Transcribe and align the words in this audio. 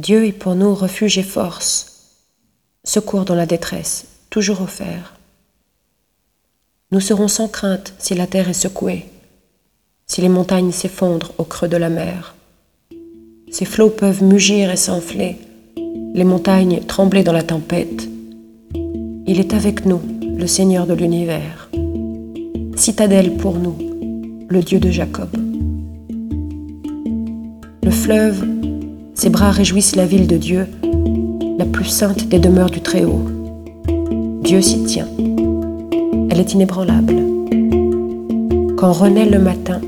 Dieu 0.00 0.24
est 0.24 0.32
pour 0.32 0.54
nous 0.54 0.74
refuge 0.74 1.18
et 1.18 1.22
force, 1.22 2.14
secours 2.84 3.26
dans 3.26 3.34
la 3.34 3.44
détresse, 3.44 4.06
toujours 4.30 4.62
offert. 4.62 5.12
Nous 6.90 7.00
serons 7.00 7.28
sans 7.28 7.48
crainte 7.48 7.92
si 7.98 8.14
la 8.14 8.26
terre 8.26 8.48
est 8.48 8.54
secouée, 8.54 9.04
si 10.06 10.22
les 10.22 10.30
montagnes 10.30 10.72
s'effondrent 10.72 11.32
au 11.36 11.44
creux 11.44 11.68
de 11.68 11.76
la 11.76 11.90
mer. 11.90 12.34
Ces 13.50 13.66
flots 13.66 13.90
peuvent 13.90 14.24
mugir 14.24 14.70
et 14.70 14.78
s'enfler, 14.78 15.36
les 16.14 16.24
montagnes 16.24 16.80
trembler 16.80 17.22
dans 17.22 17.34
la 17.34 17.42
tempête. 17.42 18.08
Il 19.26 19.38
est 19.38 19.52
avec 19.52 19.84
nous, 19.84 20.00
le 20.22 20.46
Seigneur 20.46 20.86
de 20.86 20.94
l'univers, 20.94 21.68
citadelle 22.74 23.36
pour 23.36 23.58
nous, 23.58 23.76
le 24.48 24.62
Dieu 24.62 24.80
de 24.80 24.90
Jacob. 24.90 25.28
Le 27.82 27.90
fleuve, 27.90 28.46
ses 29.20 29.28
bras 29.28 29.50
réjouissent 29.50 29.96
la 29.96 30.06
ville 30.06 30.26
de 30.26 30.38
Dieu, 30.38 30.66
la 31.58 31.66
plus 31.66 31.84
sainte 31.84 32.26
des 32.28 32.38
demeures 32.38 32.70
du 32.70 32.80
Très-Haut. 32.80 33.26
Dieu 34.42 34.62
s'y 34.62 34.82
tient. 34.84 35.08
Elle 36.30 36.40
est 36.40 36.54
inébranlable. 36.54 37.16
Quand 38.78 38.92
renaît 38.92 39.28
le 39.28 39.38
matin, 39.38 39.82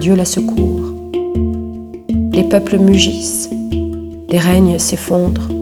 Dieu 0.00 0.16
la 0.16 0.24
secourt. 0.24 0.92
Les 2.32 2.42
peuples 2.42 2.80
mugissent, 2.80 3.50
les 4.28 4.38
règnes 4.38 4.80
s'effondrent. 4.80 5.52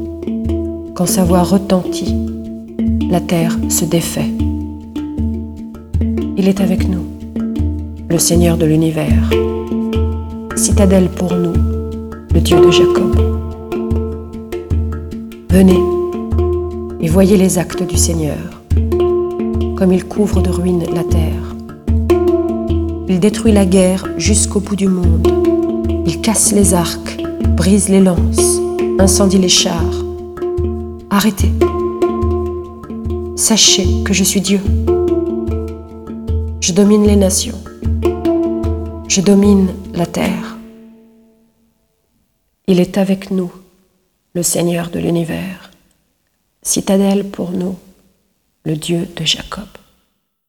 Quand 0.95 1.05
sa 1.05 1.25
voix 1.25 1.43
retentit, 1.43 2.17
la 3.11 3.21
terre 3.21 3.59
se 3.69 3.85
défait. 3.85 4.33
Il 6.39 6.49
est 6.49 6.63
avec 6.63 6.89
nous, 6.89 7.05
le 8.09 8.19
Seigneur 8.19 8.57
de 8.57 8.65
l'univers, 8.65 9.29
citadelle 10.57 11.11
pour 11.11 11.35
nous, 11.35 11.76
le 12.37 12.43
Dieu 12.43 12.61
de 12.61 12.71
Jacob. 12.71 13.17
Venez 15.49 15.81
et 17.01 17.09
voyez 17.09 17.39
les 17.39 17.57
actes 17.57 17.83
du 17.83 17.97
Seigneur, 17.97 18.37
comme 19.79 19.91
il 19.91 20.05
couvre 20.05 20.43
de 20.43 20.51
ruines 20.51 20.85
la 20.95 21.03
terre. 21.03 21.57
Il 23.09 23.21
détruit 23.21 23.53
la 23.53 23.65
guerre 23.65 24.05
jusqu'au 24.19 24.61
bout 24.61 24.77
du 24.77 24.87
monde. 24.87 25.27
Il 26.05 26.21
casse 26.21 26.53
les 26.53 26.75
arcs, 26.75 27.17
brise 27.57 27.89
les 27.89 28.01
lances, 28.01 28.61
incendie 28.99 29.39
les 29.39 29.49
chars. 29.49 30.05
Arrêtez. 31.09 31.53
Sachez 33.35 33.87
que 34.05 34.13
je 34.13 34.25
suis 34.25 34.43
Dieu. 34.43 34.61
Je 36.61 36.75
domine 36.75 37.07
les 37.07 37.17
nations. 37.17 37.61
Je 39.09 39.23
domine 39.23 39.69
la 39.95 40.05
terre. 40.05 40.57
Il 42.69 42.81
est 42.81 42.99
avec 42.99 43.31
nous, 43.31 43.53
le 44.35 44.43
Seigneur 44.43 44.91
de 44.91 44.99
l'univers, 44.99 45.71
citadelle 46.63 47.31
pour 47.31 47.53
nous, 47.53 47.79
le 48.65 48.75
Dieu 48.75 49.07
de 49.15 49.25
Jacob. 49.25 49.69